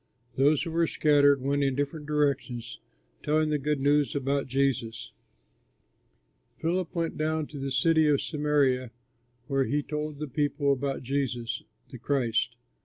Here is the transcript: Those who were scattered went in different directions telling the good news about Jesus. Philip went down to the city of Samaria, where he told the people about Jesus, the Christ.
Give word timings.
Those 0.35 0.63
who 0.63 0.71
were 0.71 0.87
scattered 0.87 1.43
went 1.43 1.63
in 1.63 1.75
different 1.75 2.07
directions 2.07 2.79
telling 3.21 3.51
the 3.51 3.59
good 3.59 3.79
news 3.79 4.15
about 4.15 4.47
Jesus. 4.47 5.11
Philip 6.57 6.95
went 6.95 7.19
down 7.19 7.45
to 7.45 7.59
the 7.59 7.71
city 7.71 8.07
of 8.07 8.19
Samaria, 8.19 8.89
where 9.45 9.65
he 9.65 9.83
told 9.83 10.17
the 10.17 10.27
people 10.27 10.73
about 10.73 11.03
Jesus, 11.03 11.61
the 11.91 11.99
Christ. 11.99 12.55